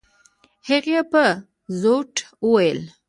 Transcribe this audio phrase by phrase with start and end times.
[0.67, 1.23] هغې په
[1.81, 2.79] زوټه وويل.